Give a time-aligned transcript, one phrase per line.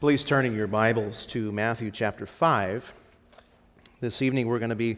[0.00, 2.92] Please turn in your Bibles to Matthew chapter 5.
[3.98, 4.96] This evening we're going to be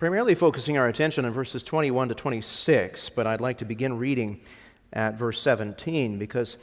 [0.00, 4.40] primarily focusing our attention on verses 21 to 26, but I'd like to begin reading
[4.92, 6.56] at verse 17 because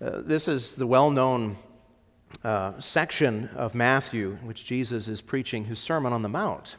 [0.00, 1.56] uh, this is the well known
[2.44, 6.76] uh, section of Matthew which Jesus is preaching his Sermon on the Mount.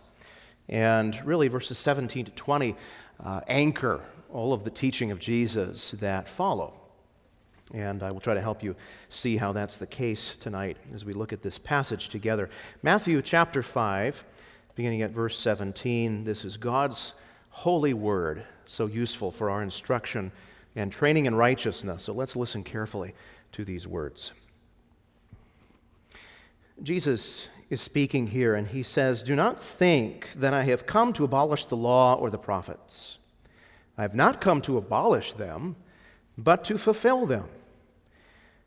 [0.69, 2.77] And really, verses 17 to 20
[3.21, 3.99] uh, anchor
[4.31, 6.82] all of the teaching of Jesus that follow.
[7.73, 8.75] And I will try to help you
[9.09, 12.49] see how that's the case tonight as we look at this passage together.
[12.83, 14.23] Matthew chapter 5,
[14.75, 16.23] beginning at verse 17.
[16.23, 17.13] This is God's
[17.49, 20.31] holy word, so useful for our instruction
[20.75, 22.03] and training in righteousness.
[22.03, 23.15] So let's listen carefully
[23.53, 24.33] to these words.
[26.81, 31.23] Jesus is speaking here, and he says, Do not think that I have come to
[31.23, 33.19] abolish the law or the prophets.
[33.97, 35.75] I have not come to abolish them,
[36.37, 37.47] but to fulfill them.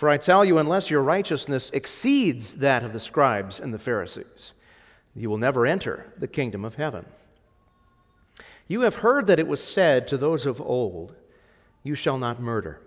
[0.00, 4.54] For I tell you, unless your righteousness exceeds that of the scribes and the Pharisees,
[5.14, 7.04] you will never enter the kingdom of heaven.
[8.66, 11.16] You have heard that it was said to those of old,
[11.82, 12.80] You shall not murder,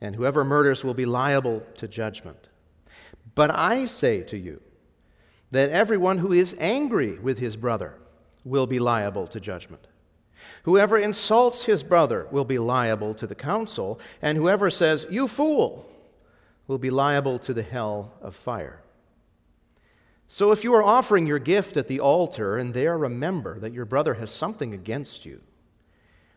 [0.00, 2.46] and whoever murders will be liable to judgment.
[3.34, 4.60] But I say to you
[5.50, 7.98] that everyone who is angry with his brother
[8.44, 9.88] will be liable to judgment.
[10.62, 15.88] Whoever insults his brother will be liable to the council, and whoever says, You fool,
[16.70, 18.80] will be liable to the hell of fire.
[20.28, 23.84] So if you are offering your gift at the altar and there remember that your
[23.84, 25.40] brother has something against you,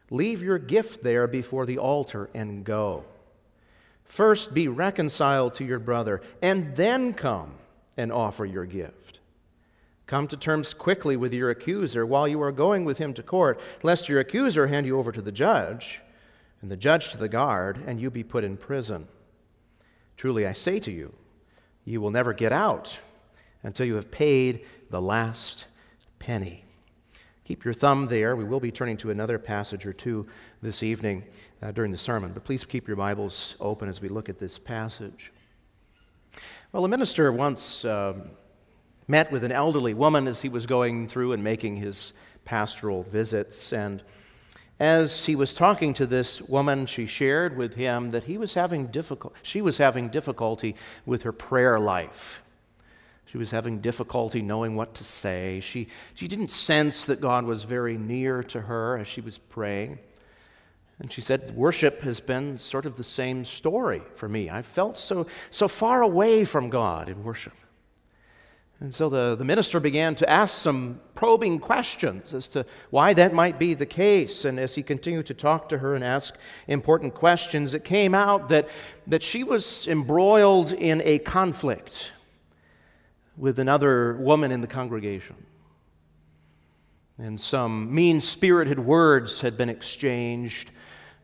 [0.09, 3.05] leave your gift there before the altar and go.
[4.05, 7.53] First be reconciled to your brother, and then come
[7.95, 9.19] and offer your gift.
[10.07, 13.59] Come to terms quickly with your accuser while you are going with him to court,
[13.83, 16.01] lest your accuser hand you over to the judge,
[16.63, 19.07] and the judge to the guard, and you be put in prison.
[20.23, 21.13] Truly I say to you,
[21.83, 22.97] you will never get out
[23.61, 25.65] until you have paid the last
[26.17, 26.63] penny.
[27.43, 28.37] Keep your thumb there.
[28.37, 30.25] We will be turning to another passage or two
[30.61, 31.25] this evening
[31.61, 34.57] uh, during the sermon, but please keep your Bibles open as we look at this
[34.57, 35.33] passage.
[36.71, 38.25] Well, a minister once uh,
[39.09, 42.13] met with an elderly woman as he was going through and making his
[42.45, 44.01] pastoral visits, and
[44.79, 48.87] as he was talking to this woman, she shared with him that he was having
[48.87, 50.75] difficult, she was having difficulty
[51.05, 52.41] with her prayer life.
[53.25, 55.59] She was having difficulty knowing what to say.
[55.59, 59.97] She, she didn't sense that God was very near to her as she was praying.
[60.99, 64.51] And she said, Worship has been sort of the same story for me.
[64.51, 67.53] I felt so, so far away from God in worship.
[68.83, 73.33] And so the, the minister began to ask some probing questions as to why that
[73.33, 74.43] might be the case.
[74.43, 76.35] And as he continued to talk to her and ask
[76.67, 78.67] important questions, it came out that,
[79.07, 82.11] that she was embroiled in a conflict
[83.37, 85.37] with another woman in the congregation.
[87.17, 90.71] And some mean spirited words had been exchanged,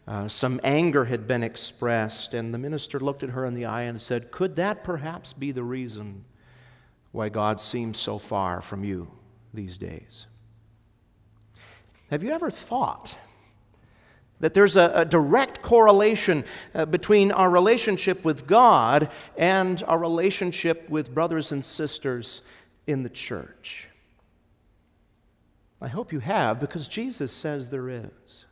[0.07, 3.83] uh, some anger had been expressed, and the minister looked at her in the eye
[3.83, 6.23] and said, Could that perhaps be the reason?
[7.11, 9.09] Why God seems so far from you
[9.53, 10.27] these days.
[12.09, 13.15] Have you ever thought
[14.39, 16.43] that there's a, a direct correlation
[16.73, 22.41] uh, between our relationship with God and our relationship with brothers and sisters
[22.87, 23.87] in the church?
[25.81, 28.45] I hope you have, because Jesus says there is.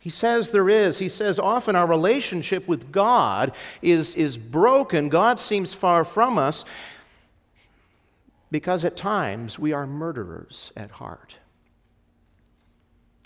[0.00, 0.98] He says there is.
[0.98, 5.08] He says often our relationship with God is, is broken.
[5.08, 6.64] God seems far from us
[8.54, 11.38] because at times we are murderers at heart.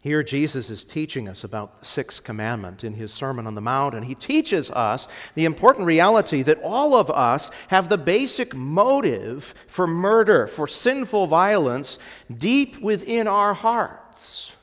[0.03, 3.95] Here, Jesus is teaching us about the sixth commandment in his Sermon on the Mount,
[3.95, 9.53] and he teaches us the important reality that all of us have the basic motive
[9.67, 11.99] for murder, for sinful violence,
[12.35, 14.55] deep within our hearts.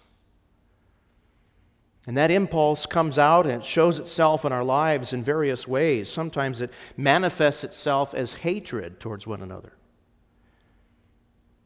[2.08, 6.10] And that impulse comes out and it shows itself in our lives in various ways.
[6.10, 9.74] Sometimes it manifests itself as hatred towards one another.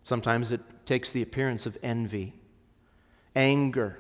[0.10, 2.34] Sometimes it takes the appearance of envy,
[3.36, 4.00] anger,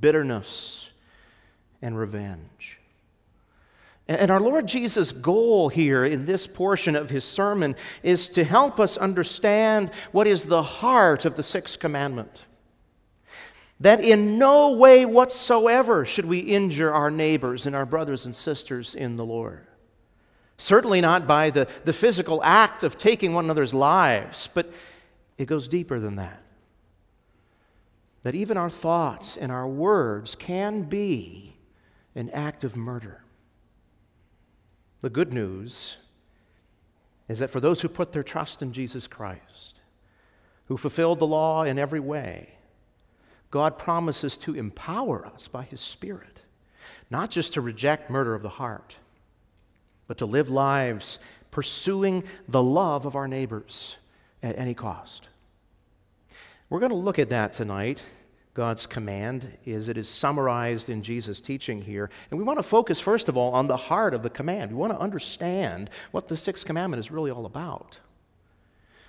[0.00, 0.90] bitterness,
[1.80, 2.80] and revenge.
[4.08, 8.80] And our Lord Jesus' goal here in this portion of his sermon is to help
[8.80, 12.46] us understand what is the heart of the sixth commandment.
[13.78, 18.96] That in no way whatsoever should we injure our neighbors and our brothers and sisters
[18.96, 19.67] in the Lord.
[20.58, 24.70] Certainly not by the, the physical act of taking one another's lives, but
[25.38, 26.42] it goes deeper than that.
[28.24, 31.54] That even our thoughts and our words can be
[32.16, 33.22] an act of murder.
[35.00, 35.96] The good news
[37.28, 39.78] is that for those who put their trust in Jesus Christ,
[40.66, 42.54] who fulfilled the law in every way,
[43.52, 46.42] God promises to empower us by His Spirit,
[47.10, 48.96] not just to reject murder of the heart,
[50.08, 51.20] but to live lives
[51.52, 53.96] pursuing the love of our neighbors
[54.42, 55.28] at any cost.
[56.68, 58.02] We're going to look at that tonight
[58.58, 62.10] God's command is it is summarized in Jesus' teaching here.
[62.28, 64.72] And we want to focus, first of all, on the heart of the command.
[64.72, 68.00] We want to understand what the sixth commandment is really all about.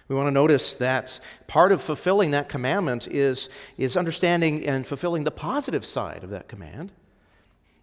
[0.07, 5.23] We want to notice that part of fulfilling that commandment is, is understanding and fulfilling
[5.23, 6.91] the positive side of that command.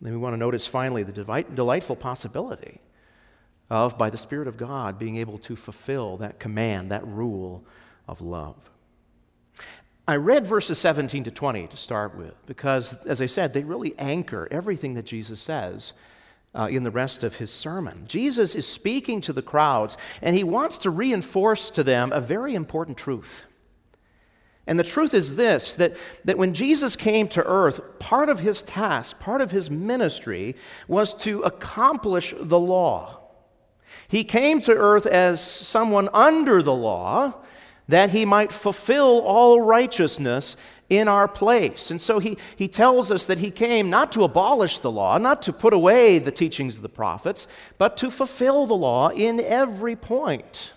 [0.00, 2.78] Then we want to notice finally the delight, delightful possibility
[3.70, 7.64] of, by the Spirit of God, being able to fulfill that command, that rule
[8.08, 8.56] of love.
[10.08, 13.94] I read verses 17 to 20 to start with because, as I said, they really
[13.98, 15.92] anchor everything that Jesus says
[16.54, 18.04] uh, in the rest of his sermon.
[18.06, 22.54] Jesus is speaking to the crowds, and he wants to reinforce to them a very
[22.54, 23.42] important truth.
[24.68, 28.62] And the truth is this that, that when Jesus came to earth, part of his
[28.62, 30.56] task, part of his ministry,
[30.88, 33.25] was to accomplish the law.
[34.08, 37.34] He came to earth as someone under the law
[37.88, 40.56] that he might fulfill all righteousness
[40.88, 41.90] in our place.
[41.90, 45.43] And so he, he tells us that he came not to abolish the law, not
[45.43, 47.46] to put away the teachings of the prophets,
[47.78, 50.72] but to fulfill the law in every point.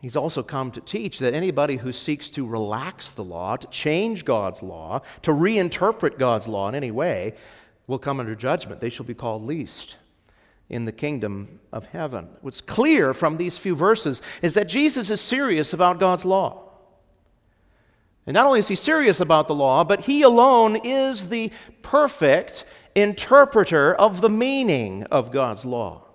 [0.00, 4.24] He's also come to teach that anybody who seeks to relax the law, to change
[4.24, 7.34] God's law, to reinterpret God's law in any way,
[7.86, 8.80] will come under judgment.
[8.80, 9.96] They shall be called least
[10.72, 12.28] in the kingdom of heaven.
[12.40, 16.70] What's clear from these few verses is that Jesus is serious about God's law.
[18.26, 21.50] And not only is he serious about the law, but he alone is the
[21.82, 22.64] perfect
[22.94, 26.06] interpreter of the meaning of God's law.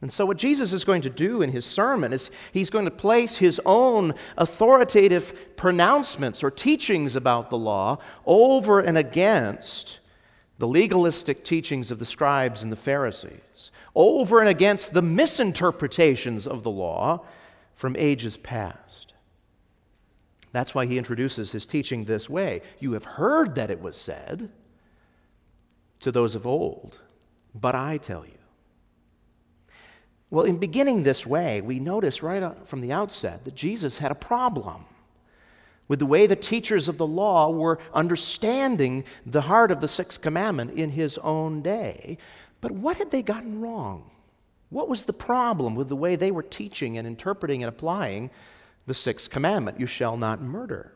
[0.00, 2.90] And so, what Jesus is going to do in his sermon is he's going to
[2.90, 9.98] place his own authoritative pronouncements or teachings about the law over and against
[10.58, 16.64] the legalistic teachings of the scribes and the Pharisees, over and against the misinterpretations of
[16.64, 17.24] the law
[17.74, 19.14] from ages past.
[20.52, 22.62] That's why he introduces his teaching this way.
[22.80, 24.50] You have heard that it was said
[26.00, 26.98] to those of old,
[27.54, 28.32] but I tell you.
[30.30, 34.16] Well, in beginning this way, we notice right from the outset that Jesus had a
[34.16, 34.84] problem
[35.88, 40.20] with the way the teachers of the law were understanding the heart of the sixth
[40.20, 42.18] commandment in his own day.
[42.60, 44.10] But what had they gotten wrong?
[44.70, 48.30] What was the problem with the way they were teaching and interpreting and applying
[48.86, 49.80] the sixth commandment?
[49.80, 50.92] You shall not murder.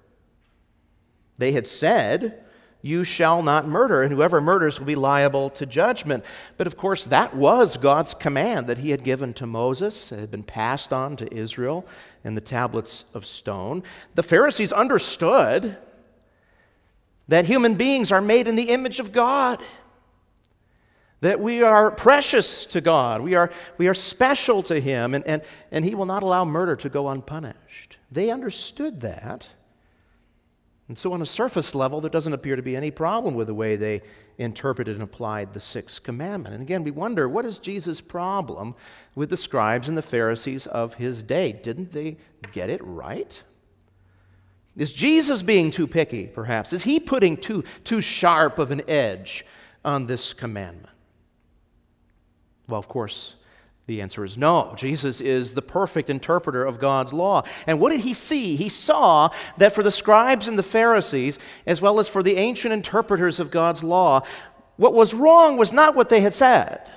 [1.39, 2.45] They had said,
[2.83, 6.25] you shall not murder, and whoever murders will be liable to judgment.
[6.57, 10.31] But of course, that was God's command that he had given to Moses, it had
[10.33, 11.87] been passed on to Israel
[12.25, 13.85] in the tablets of stone.
[14.17, 15.77] The Pharisees understood
[17.29, 19.63] that human beings are made in the image of God.
[21.21, 23.21] That we are precious to God.
[23.21, 26.75] We are, we are special to Him, and, and, and He will not allow murder
[26.77, 27.97] to go unpunished.
[28.11, 29.49] They understood that.
[30.89, 33.55] And so, on a surface level, there doesn't appear to be any problem with the
[33.55, 34.03] way they
[34.39, 36.55] interpreted and applied the sixth commandment.
[36.55, 38.75] And again, we wonder what is Jesus' problem
[39.15, 41.53] with the scribes and the Pharisees of his day?
[41.53, 42.17] Didn't they
[42.51, 43.41] get it right?
[44.77, 46.73] Is Jesus being too picky, perhaps?
[46.73, 49.45] Is he putting too, too sharp of an edge
[49.85, 50.89] on this commandment?
[52.69, 53.37] Well, of course,
[53.87, 54.75] the answer is no.
[54.77, 57.43] Jesus is the perfect interpreter of God's law.
[57.67, 58.55] And what did he see?
[58.55, 62.73] He saw that for the scribes and the Pharisees, as well as for the ancient
[62.73, 64.23] interpreters of God's law,
[64.77, 66.89] what was wrong was not what they had said,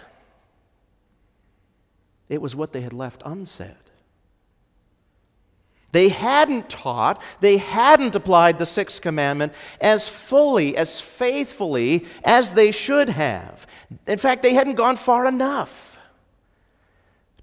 [2.30, 3.76] it was what they had left unsaid.
[5.92, 12.72] They hadn't taught, they hadn't applied the sixth commandment as fully, as faithfully as they
[12.72, 13.66] should have.
[14.06, 15.95] In fact, they hadn't gone far enough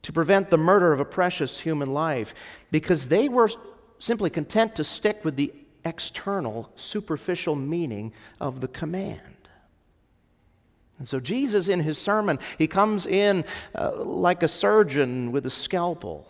[0.03, 2.35] to prevent the murder of a precious human life
[2.71, 3.49] because they were
[3.99, 5.53] simply content to stick with the
[5.85, 9.21] external, superficial meaning of the command.
[10.99, 13.45] And so, Jesus, in his sermon, he comes in
[13.75, 16.29] uh, like a surgeon with a scalpel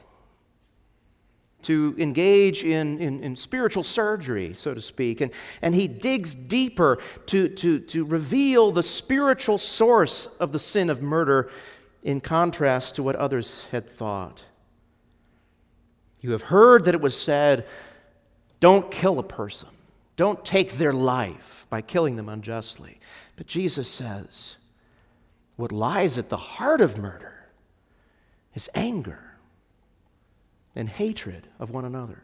[1.62, 5.20] to engage in, in, in, spiritual surgery, so to speak.
[5.20, 10.90] And, and he digs deeper to, to, to reveal the spiritual source of the sin
[10.90, 11.50] of murder
[12.02, 14.42] in contrast to what others had thought.
[16.20, 17.66] You have heard that it was said,
[18.60, 19.68] don't kill a person,
[20.16, 23.00] don't take their life by killing them unjustly.
[23.36, 24.56] But Jesus says,
[25.56, 27.48] what lies at the heart of murder
[28.54, 29.36] is anger
[30.74, 32.22] and hatred of one another.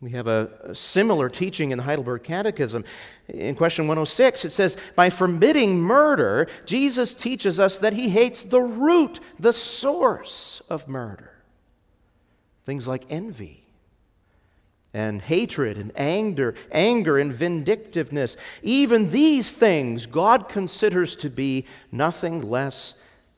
[0.00, 2.84] We have a, similar teaching in the Heidelberg Catechism.
[3.28, 8.60] In question 106, it says, By forbidding murder, Jesus teaches us that he hates the
[8.60, 11.32] root, the source of murder.
[12.64, 13.64] Things like envy
[14.94, 18.36] and hatred and anger, anger and vindictiveness.
[18.62, 22.94] Even these things God considers to be nothing less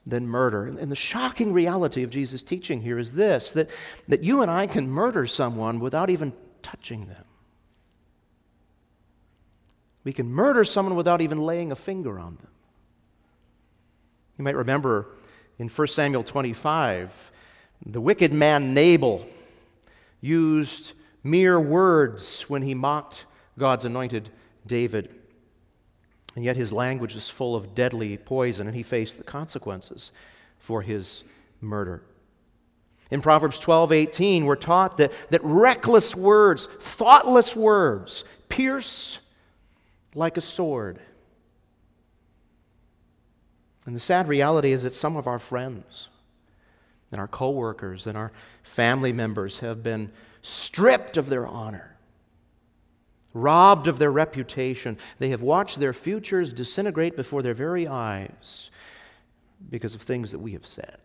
[0.06, 0.66] than murder.
[0.66, 3.70] And the shocking reality of Jesus' teaching here is this that,
[4.08, 7.24] that you and I can murder someone without even touching them.
[10.04, 12.48] We can murder someone without even laying a finger on them.
[14.38, 15.06] You might remember
[15.58, 17.30] in 1 Samuel 25,
[17.84, 19.26] the wicked man Nabal
[20.20, 23.26] used mere words when he mocked
[23.58, 24.30] God's anointed
[24.66, 25.14] David.
[26.34, 30.12] And yet his language is full of deadly poison, and he faced the consequences
[30.58, 31.24] for his
[31.60, 32.02] murder.
[33.10, 39.18] In Proverbs 12 18, we're taught that, that reckless words, thoughtless words, pierce
[40.14, 41.00] like a sword.
[43.86, 46.08] And the sad reality is that some of our friends
[47.10, 48.30] and our coworkers and our
[48.62, 50.12] family members have been
[50.42, 51.90] stripped of their honor
[53.34, 54.98] robbed of their reputation.
[55.18, 58.70] They have watched their futures disintegrate before their very eyes
[59.68, 60.99] because of things that we have said,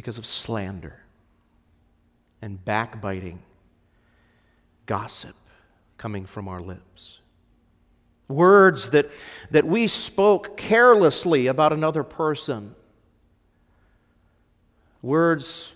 [0.00, 0.96] because of slander
[2.40, 3.38] and backbiting,
[4.86, 5.36] gossip
[5.98, 7.20] coming from our lips.
[8.26, 9.10] Words that,
[9.50, 12.74] that we spoke carelessly about another person.
[15.02, 15.74] Words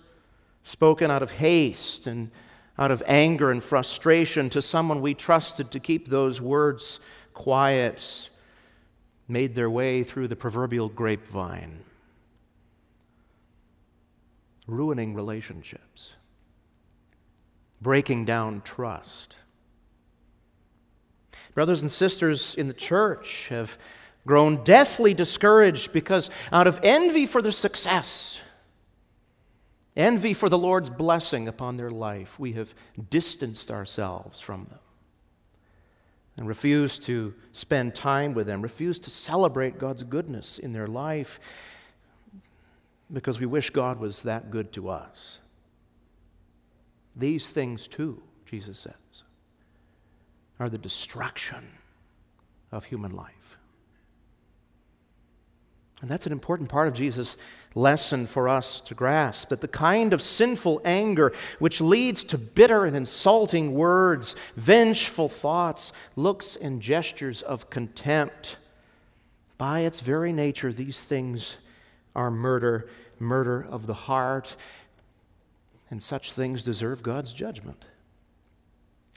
[0.63, 2.31] spoken out of haste and
[2.79, 6.99] out of anger and frustration to someone we trusted to keep those words
[7.35, 8.31] quiet,
[9.27, 11.83] made their way through the proverbial grapevine,
[14.67, 16.13] ruining relationships,
[17.81, 19.35] breaking down trust.
[21.53, 23.77] Brothers and sisters in the church have
[24.25, 28.39] grown deathly discouraged because, out of envy for their success,
[29.95, 32.73] envy for the Lord's blessing upon their life, we have
[33.09, 34.79] distanced ourselves from them
[36.37, 41.39] and refused to spend time with them, refused to celebrate God's goodness in their life
[43.11, 45.39] because we wish God was that good to us.
[47.15, 49.23] These things, too, Jesus says,
[50.59, 51.67] are the destruction
[52.71, 53.57] of human life.
[56.01, 57.37] And that's an important part of Jesus'
[57.73, 62.85] lesson for us to grasp that the kind of sinful anger which leads to bitter
[62.85, 68.57] and insulting words, vengeful thoughts, looks, and gestures of contempt,
[69.57, 71.57] by its very nature, these things
[72.15, 74.55] are murder, murder of the heart,
[75.89, 77.85] and such things deserve God's judgment.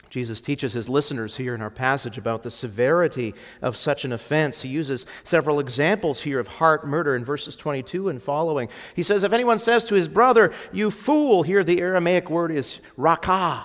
[0.09, 4.61] Jesus teaches his listeners here in our passage about the severity of such an offense.
[4.61, 8.69] He uses several examples here of heart murder in verses 22 and following.
[8.95, 12.79] He says, If anyone says to his brother, You fool, here the Aramaic word is
[12.97, 13.63] rakah,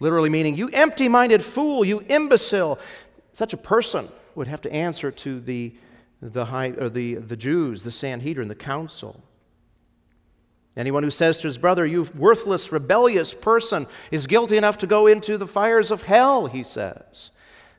[0.00, 2.78] literally meaning, You empty minded fool, you imbecile.
[3.32, 5.74] Such a person would have to answer to the,
[6.24, 9.22] the, high, or the, the Jews, the Sanhedrin, the council.
[10.76, 15.06] Anyone who says to his brother, You worthless, rebellious person, is guilty enough to go
[15.06, 17.30] into the fires of hell, he says.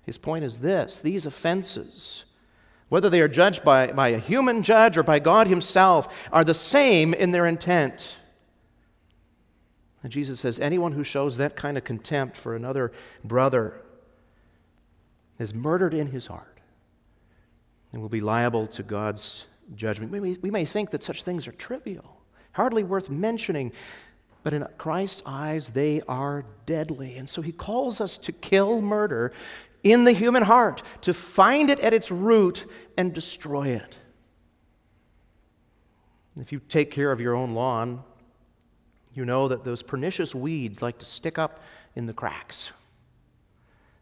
[0.04, 2.26] His point is this these offenses,
[2.88, 6.54] whether they are judged by, by a human judge or by God Himself, are the
[6.54, 8.16] same in their intent.
[10.04, 12.92] And Jesus says, Anyone who shows that kind of contempt for another
[13.24, 13.82] brother
[15.40, 16.55] is murdered in his heart
[17.96, 20.12] and will be liable to God's judgment.
[20.12, 22.16] We we may think that such things are trivial
[22.56, 23.72] hardly worth mentioning.
[24.44, 27.18] But in Christ's eyes, they are deadly.
[27.18, 29.32] And so he calls us to kill murder
[29.84, 32.66] in the human heart, to find it at its root
[32.98, 33.98] and destroy it.
[36.38, 38.04] If you take care of your own lawn,
[39.14, 41.62] you know that those pernicious weeds like to stick up
[41.96, 42.72] in the cracks.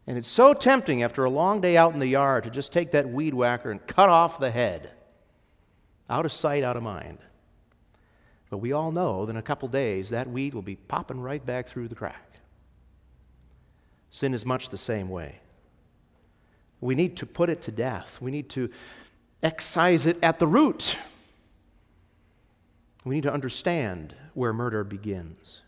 [0.06, 2.92] And it's so tempting after a long day out in the yard to just take
[2.92, 4.90] that weed whacker and cut off the head.
[6.10, 7.18] Out of sight, out of mind.
[8.50, 11.44] But we all know that in a couple days that weed will be popping right
[11.44, 12.38] back through the crack.
[14.10, 15.40] Sin is much the same way.
[16.80, 18.20] We need to put it to death.
[18.20, 18.70] We need to
[19.42, 20.96] excise it at the root.
[23.04, 25.62] We need to understand where murder begins.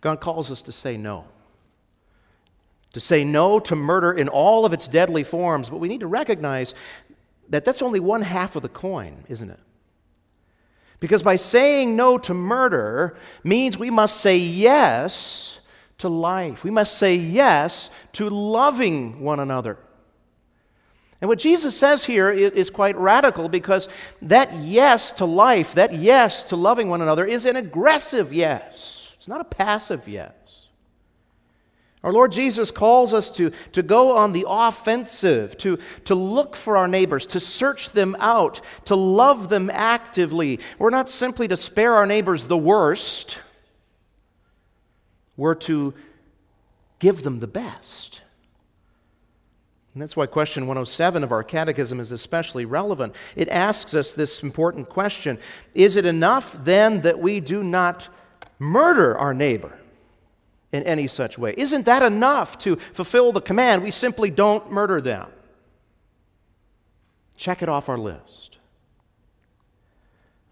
[0.00, 1.26] God calls us to say no.
[2.94, 6.06] To say no to murder in all of its deadly forms, but we need to
[6.06, 6.74] recognize
[7.50, 9.60] that that's only one half of the coin, isn't it?
[11.00, 15.60] Because by saying no to murder means we must say yes
[15.98, 16.64] to life.
[16.64, 19.78] We must say yes to loving one another.
[21.20, 23.88] And what Jesus says here is, quite radical because
[24.22, 29.14] that yes to life, that yes to loving one another, is an aggressive yes.
[29.16, 30.63] It's not a passive yes.
[32.04, 36.76] Our Lord Jesus calls us to, to go on the offensive, to, to look for
[36.76, 40.60] our neighbors, to search them out, to love them actively.
[40.78, 43.38] We're not simply to spare our neighbors the worst,
[45.38, 45.94] we're to
[46.98, 48.20] give them the best.
[49.94, 53.14] And that's why question 107 of our catechism is especially relevant.
[53.34, 55.38] It asks us this important question
[55.72, 58.08] Is it enough then that we do not
[58.58, 59.78] murder our neighbor
[60.74, 61.54] in any such way?
[61.56, 63.84] Isn't that enough to fulfill the command?
[63.84, 65.28] We simply don't murder them.
[67.36, 68.58] Check it off our list.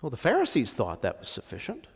[0.01, 1.89] Well, the Pharisees thought that was sufficient.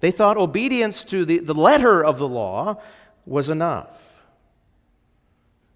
[0.00, 2.80] They thought obedience to the, the letter of the law
[3.24, 4.22] was enough.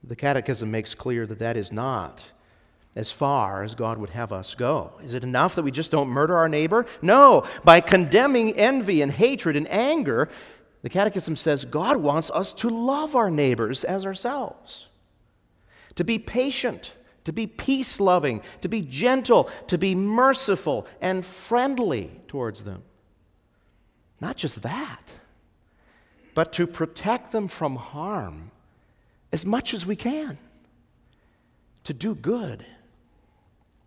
[0.04, 2.22] The Catechism makes clear that that is not
[2.94, 4.92] as far as God would have us go.
[5.02, 6.84] Is it enough that we just don't murder our neighbor?
[7.00, 7.44] No.
[7.64, 10.28] By condemning envy and hatred and anger,
[10.82, 14.88] the Catechism says God wants us to love our neighbors as ourselves,
[15.94, 16.92] to be patient,
[17.24, 22.82] to be peace loving, to be gentle, to be merciful and friendly towards them.
[24.20, 25.12] Not just that,
[26.34, 28.50] but to protect them from harm
[29.32, 30.38] as much as we can
[31.84, 32.64] to do good,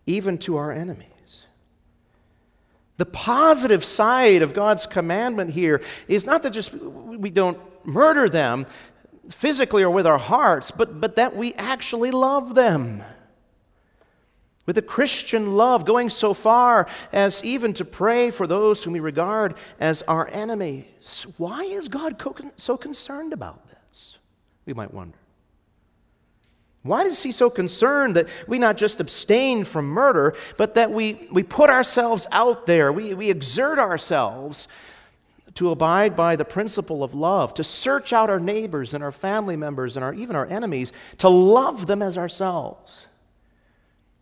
[0.06, 1.15] even to our enemies.
[2.96, 8.66] The positive side of God's commandment here is not that just we don't murder them
[9.28, 13.02] physically or with our hearts, but, but that we actually love them.
[14.64, 19.00] With a Christian love, going so far as even to pray for those whom we
[19.00, 21.26] regard as our enemies.
[21.36, 22.20] Why is God
[22.56, 24.18] so concerned about this?
[24.64, 25.18] We might wonder.
[26.86, 31.28] Why is he so concerned that we not just abstain from murder, but that we,
[31.32, 34.68] we put ourselves out there, we, we exert ourselves
[35.54, 39.56] to abide by the principle of love, to search out our neighbors and our family
[39.56, 43.06] members and our, even our enemies, to love them as ourselves,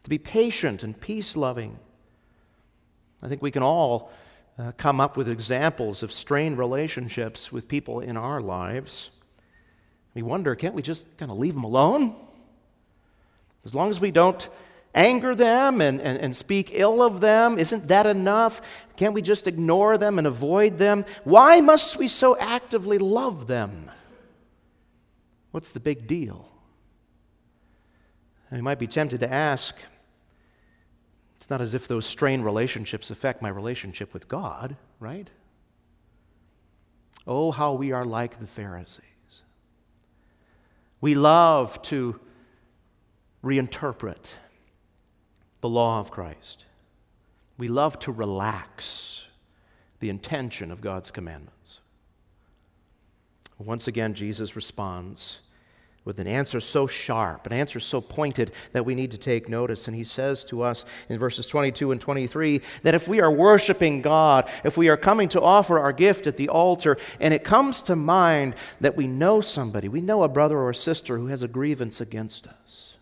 [0.05, 1.79] to be patient and peace loving?
[3.20, 4.12] I think we can all
[4.59, 9.11] uh, come up with examples of strained relationships with people in our lives.
[10.14, 12.14] We wonder, can't we just kind of leave them alone?
[13.64, 14.48] As long as we don't
[14.94, 18.61] anger them and, and, and speak ill of them, isn't that enough?
[18.96, 21.05] Can't we just ignore them and avoid them?
[21.24, 23.90] Why must we so actively love them?
[25.50, 26.48] What's the big deal?
[28.50, 29.77] And you might be tempted to ask,
[31.37, 35.29] it's not as if those strained relationships affect my relationship with God, right?
[37.27, 39.03] Oh, how we are like the Pharisees.
[41.00, 42.20] We love to
[43.44, 44.35] reinterpret
[45.61, 46.64] the law of Christ.
[47.57, 49.26] We love to relax
[50.00, 51.80] the intention of God's commandments.
[53.59, 55.38] Once again, Jesus responds
[56.04, 59.88] with an answer so sharp, an answer so pointed that we need to take notice.
[59.88, 64.02] And he says to us in verses 22 and 23 that if we are worshiping
[64.02, 67.80] God, if we are coming to offer our gift at the altar, and it comes
[67.83, 71.42] to mind that we know somebody, we know a brother or a sister who has
[71.42, 72.93] a grievance against us,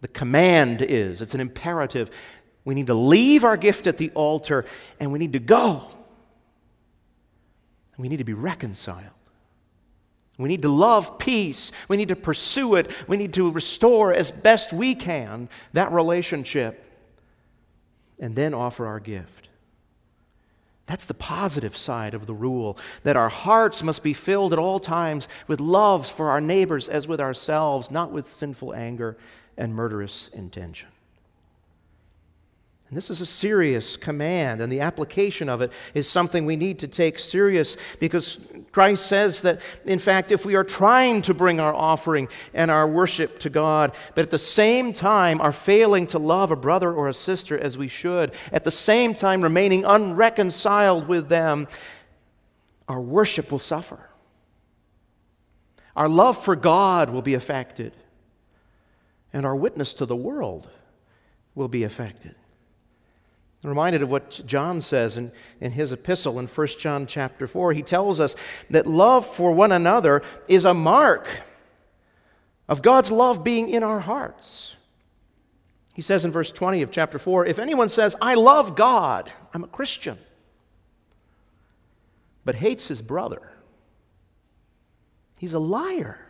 [0.00, 2.10] the command is it's an imperative.
[2.64, 4.64] We need to leave our gift at the altar
[4.98, 5.84] and we need to go.
[7.98, 9.04] We need to be reconciled.
[10.38, 11.70] We need to love peace.
[11.88, 12.90] We need to pursue it.
[13.06, 16.86] We need to restore as best we can that relationship
[18.18, 19.48] and then offer our gift.
[20.86, 24.80] That's the positive side of the rule that our hearts must be filled at all
[24.80, 29.16] times with love for our neighbors as with ourselves, not with sinful anger
[29.60, 30.88] and murderous intention.
[32.88, 36.80] And this is a serious command, and the application of it is something we need
[36.80, 38.40] to take serious because
[38.72, 42.88] Christ says that, in fact, if we are trying to bring our offering and our
[42.88, 47.06] worship to God, but at the same time are failing to love a brother or
[47.06, 51.68] a sister as we should, at the same time remaining unreconciled with them,
[52.88, 54.00] our worship will suffer.
[55.94, 57.92] Our love for God will be affected,
[59.32, 60.70] and our witness to the world
[61.54, 62.34] will be affected.
[63.62, 67.74] I'm reminded of what John says in, in his epistle in 1 John chapter 4.
[67.74, 68.34] He tells us
[68.70, 71.28] that love for one another is a mark
[72.68, 74.76] of God's love being in our hearts.
[75.92, 79.64] He says in verse 20 of chapter 4 if anyone says, I love God, I'm
[79.64, 80.16] a Christian,
[82.44, 83.52] but hates his brother,
[85.38, 86.29] he's a liar.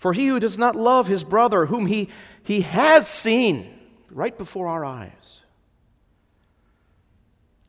[0.00, 2.08] For he who does not love his brother, whom he,
[2.42, 3.70] he has seen
[4.10, 5.42] right before our eyes,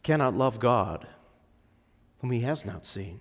[0.02, 1.06] cannot love God
[2.22, 3.20] whom he has not seen.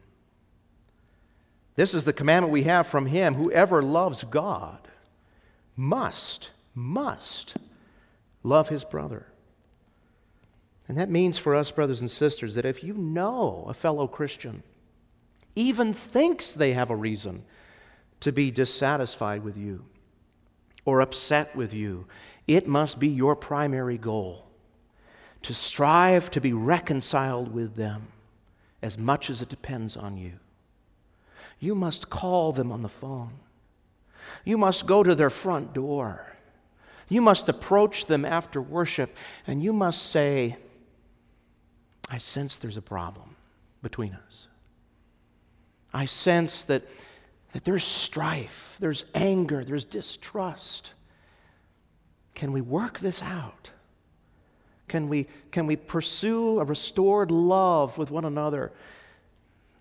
[1.75, 4.79] This is the commandment we have from him whoever loves God
[5.75, 7.57] must, must
[8.44, 9.27] love his brother.
[10.87, 14.62] And that means for us, brothers and sisters, that if you know a fellow Christian
[15.57, 17.42] even thinks they have a reason
[18.21, 19.85] to be dissatisfied with you
[20.85, 22.07] or upset with you,
[22.47, 24.47] it must be your primary goal
[25.43, 28.09] to strive to be reconciled with them
[28.83, 30.33] as much as it depends on you.
[31.59, 33.33] You must call them on the phone.
[34.45, 36.27] You must go to their front door.
[37.09, 40.57] You must approach them after worship and you must say,
[42.09, 43.37] I sense there's a problem
[43.83, 44.47] between us.
[45.93, 46.85] I sense that,
[47.53, 50.93] that there's strife, there's anger, there's distrust.
[52.35, 53.71] Can we work this out?
[54.89, 58.73] Can we, can we pursue a restored love with one another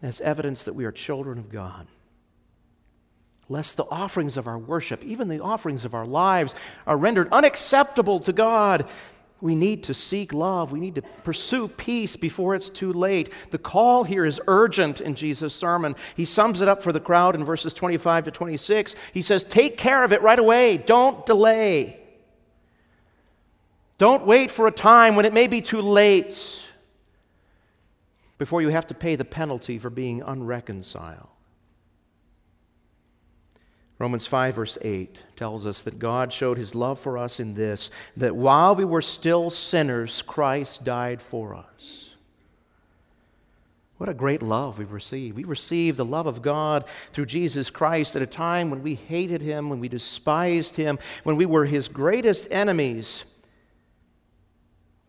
[0.02, 1.88] as evidence that we are children of God?
[3.48, 6.54] Lest the offerings of our worship, even the offerings of our lives,
[6.86, 8.88] are rendered unacceptable to God.
[9.42, 10.72] We need to seek love.
[10.72, 13.32] We need to pursue peace before it's too late.
[13.52, 15.96] The call here is urgent in Jesus' sermon.
[16.16, 18.96] He sums it up for the crowd in verses 25 to 26.
[19.14, 22.00] He says, Take care of it right away, don't delay.
[23.98, 26.66] Don't wait for a time when it may be too late
[28.38, 31.29] before you have to pay the penalty for being unreconciled.
[34.00, 37.92] Romans 5, verse 8 tells us that God showed his love for us in this
[38.16, 42.12] that while we were still sinners, Christ died for us.
[43.98, 45.36] What a great love we've received.
[45.36, 49.42] We received the love of God through Jesus Christ at a time when we hated
[49.42, 53.26] him, when we despised him, when we were his greatest enemies.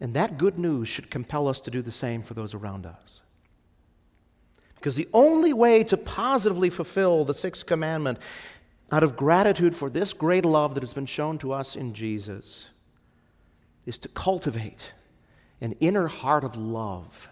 [0.00, 3.20] And that good news should compel us to do the same for those around us.
[4.74, 8.18] Because the only way to positively fulfill the sixth commandment
[8.92, 12.68] out of gratitude for this great love that has been shown to us in Jesus
[13.87, 14.92] is to cultivate
[15.61, 17.29] an inner heart of love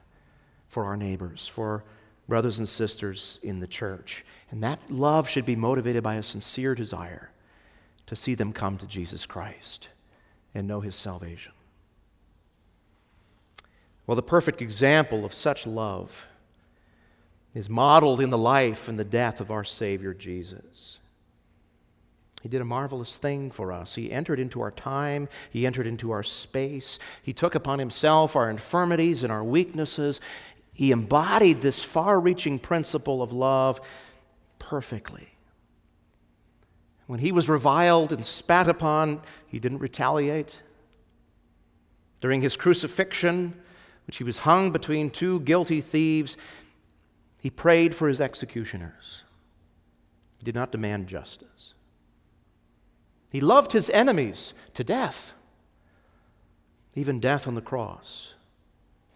[0.68, 1.85] for our neighbors, for
[2.29, 4.25] brothers and sisters in the church.
[4.51, 7.31] And that love should be motivated by a sincere desire
[8.07, 9.88] to see them come to Jesus Christ
[10.55, 11.53] and know his salvation.
[14.07, 16.27] Well, the perfect example of such love
[17.55, 20.99] is modeled in the life and the death of our Savior Jesus.
[22.42, 23.96] He did a marvelous thing for us.
[23.96, 26.98] He entered into our time, He entered into our space.
[27.22, 30.20] He took upon Himself our infirmities and our weaknesses.
[30.72, 33.81] He embodied this far reaching principle of love
[34.59, 35.29] perfectly.
[37.07, 40.62] When He was reviled and spat upon, He didn't retaliate.
[42.20, 43.55] During His crucifixion,
[44.09, 46.38] which he was hung between two guilty thieves,
[47.40, 49.24] he prayed for his executioners.
[50.38, 51.74] He did not demand justice.
[53.31, 55.33] He loved his enemies to death,
[56.95, 58.35] even death on the cross.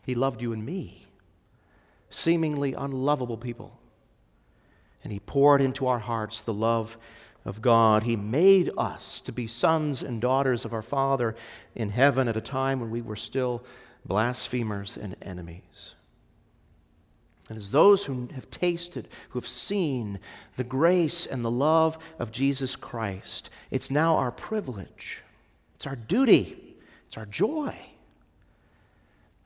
[0.05, 1.07] He loved you and me,
[2.11, 3.79] seemingly unlovable people.
[5.03, 6.96] And he poured into our hearts the love
[7.44, 8.05] of God.
[8.05, 11.35] He made us to be sons and daughters of our Father
[11.75, 13.64] in heaven at a time when we were still
[14.05, 15.94] blasphemers, and enemies.
[17.52, 20.20] And as those who have tasted, who have seen
[20.56, 25.22] the grace and the love of Jesus Christ, it's now our privilege,
[25.74, 26.56] it's our duty,
[27.06, 27.76] it's our joy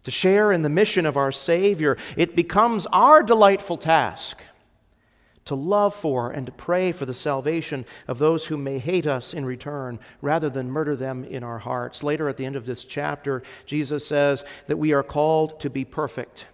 [0.05, 1.97] to share in the mission of our Savior.
[2.17, 4.41] It becomes our delightful task
[5.47, 9.35] to love for and to pray for the salvation of those who may hate us
[9.35, 12.05] in return, rather than murder them in our hearts.
[12.05, 15.85] Later at the end of this chapter, Jesus says that we are called to be
[15.85, 16.47] perfect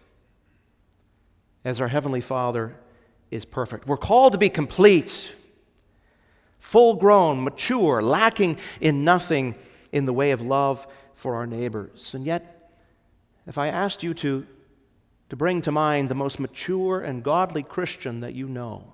[1.65, 2.75] as our Heavenly Father
[3.31, 3.87] is perfect.
[3.87, 5.33] We're called to be complete,
[6.59, 9.55] full grown, mature, lacking in nothing
[9.93, 12.15] in the way of love for our neighbors.
[12.15, 12.71] And yet,
[13.47, 14.47] if I asked you to
[15.33, 18.93] to bring to mind the most mature and godly Christian that you know.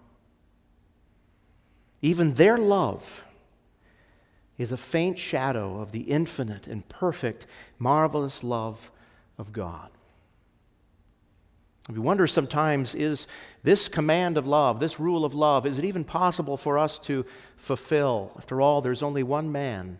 [2.01, 3.25] Even their love
[4.57, 7.45] is a faint shadow of the infinite and perfect,
[7.81, 8.93] marvelous love
[9.37, 9.91] of God.
[11.91, 13.27] We wonder sometimes is
[13.63, 17.25] this command of love, this rule of love, is it even possible for us to
[17.57, 18.33] fulfill?
[18.37, 19.99] After all, there's only one man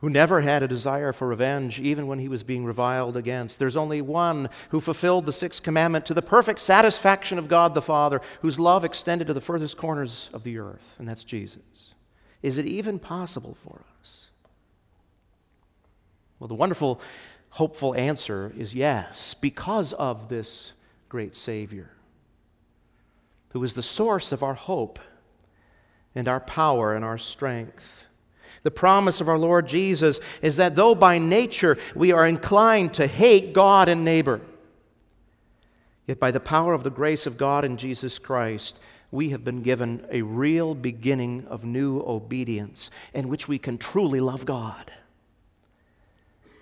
[0.00, 3.58] who never had a desire for revenge, even when he was being reviled against.
[3.58, 7.80] There's only one who fulfilled the sixth commandment to the perfect satisfaction of God the
[7.80, 11.94] Father, whose love extended to the furthest corners of the earth, and that's Jesus.
[12.42, 14.30] Is it even possible for us?
[16.38, 17.00] Well, the wonderful,
[17.50, 20.72] hopeful answer is yes, because of this
[21.08, 21.90] great Savior,
[23.50, 24.98] who is the source of our hope
[26.14, 28.04] and our power and our strength.
[28.62, 33.06] The promise of our Lord Jesus is that though by nature we are inclined to
[33.06, 34.40] hate God and neighbor,
[36.06, 38.80] yet by the power of the grace of God in Jesus Christ,
[39.10, 44.20] we have been given a real beginning of new obedience in which we can truly
[44.20, 44.92] love God.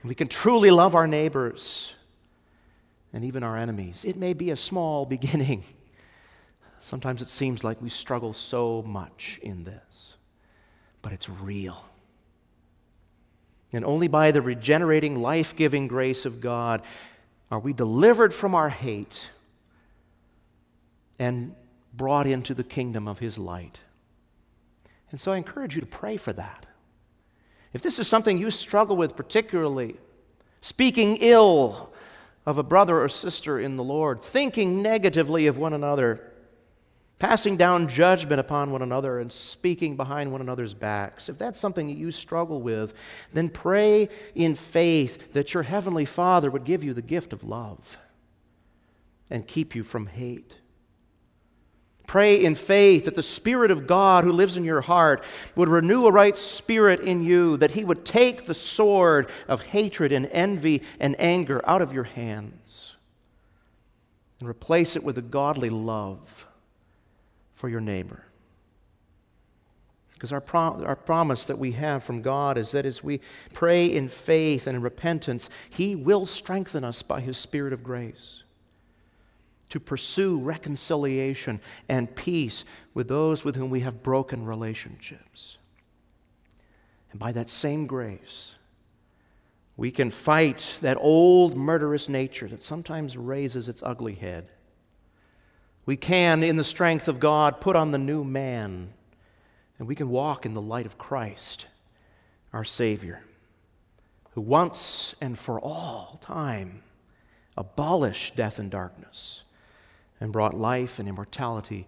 [0.05, 1.95] We can truly love our neighbors
[3.13, 4.05] and even our enemies.
[4.05, 5.65] It may be a small beginning.
[6.81, 10.17] Sometimes it seems like we struggle so much in this,
[11.01, 11.83] but it's real.
[13.73, 16.83] And only by the regenerating, life giving grace of God
[17.51, 19.31] are we delivered from our hate
[21.19, 21.55] and
[21.95, 23.81] brought into the kingdom of His light.
[25.11, 26.67] And so I encourage you to pray for that.
[27.75, 29.97] If this is something you struggle with particularly,
[30.61, 31.93] speaking ill
[32.47, 36.31] of a brother or sister in the Lord, thinking negatively of one another,
[37.19, 41.89] passing down judgment upon one another and speaking behind one another's backs, if that's something
[41.89, 42.95] that you struggle with,
[43.33, 47.99] then pray in faith that your Heavenly Father would give you the gift of love
[49.31, 50.59] and keep you from hate.
[52.07, 55.25] Pray in faith that the Spirit of God who lives in your heart
[55.57, 60.13] would renew a right spirit in you, that He would take the sword of hatred
[60.13, 62.95] and envy and anger out of your hands
[64.41, 66.47] and replace it with a godly love
[67.55, 68.25] for your neighbor.
[70.13, 73.21] Because our, pro- our promise that we have from God is that as we
[73.55, 78.44] pray in faith and in repentance, He will strengthen us by His Spirit of grace
[79.71, 85.59] to pursue reconciliation and peace with those with whom we have broken relationships.
[87.11, 88.55] And by that same grace,
[89.77, 94.49] we can fight that old murderous nature that sometimes raises its ugly head
[95.87, 98.93] we can, in the strength of God, put on the new man,
[99.79, 101.67] and we can walk in the light of Christ,
[102.53, 103.23] our Savior,
[104.31, 106.83] who once and for all time
[107.57, 109.43] abolished death and darkness
[110.21, 111.87] and brought life and immortality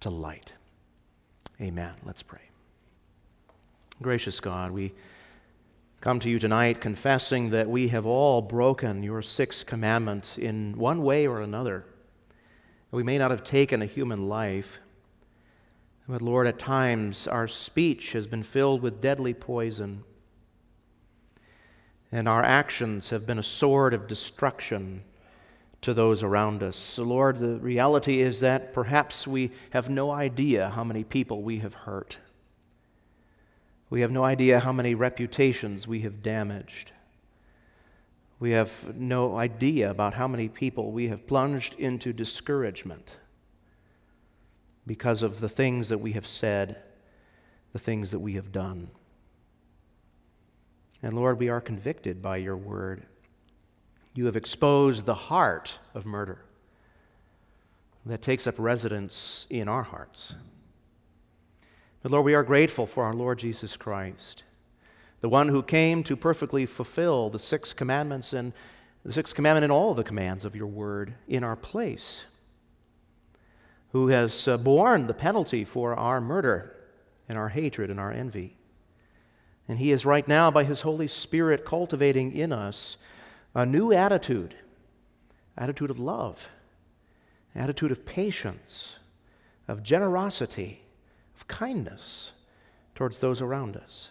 [0.00, 0.52] to light.
[1.60, 1.94] Amen.
[2.04, 2.40] Let's pray.
[4.00, 4.92] Gracious God, we
[6.00, 11.02] come to you tonight confessing that we have all broken your sixth commandment in one
[11.02, 11.84] way or another.
[12.90, 14.80] We may not have taken a human life,
[16.08, 20.02] but Lord, at times our speech has been filled with deadly poison,
[22.10, 25.04] and our actions have been a sword of destruction
[25.82, 26.76] to those around us.
[26.76, 31.58] So, Lord, the reality is that perhaps we have no idea how many people we
[31.58, 32.18] have hurt.
[33.90, 36.92] We have no idea how many reputations we have damaged.
[38.38, 43.18] We have no idea about how many people we have plunged into discouragement
[44.86, 46.80] because of the things that we have said,
[47.72, 48.90] the things that we have done.
[51.02, 53.04] And Lord, we are convicted by your word.
[54.14, 56.44] You have exposed the heart of murder
[58.04, 60.34] that takes up residence in our hearts.
[62.02, 64.42] But Lord, we are grateful for our Lord Jesus Christ
[65.22, 68.52] the one who came to perfectly fulfill the six commandments and
[69.04, 72.24] the sixth commandment and all the commands of your word in our place,
[73.92, 76.74] who has uh, borne the penalty for our murder
[77.28, 78.56] and our hatred and our envy.
[79.68, 82.96] And he is right now, by his Holy Spirit, cultivating in us
[83.54, 84.54] a new attitude
[85.56, 86.48] attitude of love,
[87.54, 88.96] attitude of patience,
[89.68, 90.82] of generosity,
[91.36, 92.32] of kindness
[92.94, 94.10] towards those around us.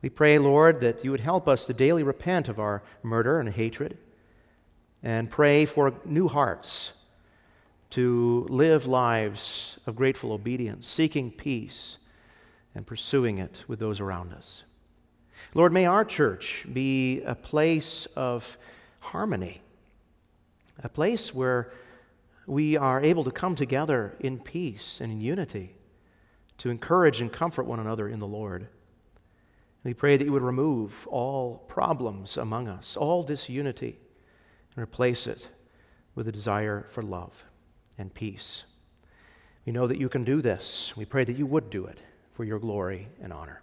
[0.00, 3.48] We pray, Lord, that you would help us to daily repent of our murder and
[3.48, 3.98] hatred
[5.02, 6.92] and pray for new hearts
[7.90, 11.98] to live lives of grateful obedience, seeking peace
[12.74, 14.64] and pursuing it with those around us.
[15.54, 18.56] Lord, may our church be a place of
[19.00, 19.60] harmony,
[20.82, 21.72] a place where
[22.46, 25.74] we are able to come together in peace and in unity
[26.58, 28.68] to encourage and comfort one another in the Lord.
[29.84, 33.98] We pray that you would remove all problems among us, all disunity,
[34.74, 35.48] and replace it
[36.14, 37.44] with a desire for love
[37.98, 38.64] and peace.
[39.66, 40.92] We know that you can do this.
[40.96, 42.00] We pray that you would do it
[42.32, 43.62] for your glory and honor.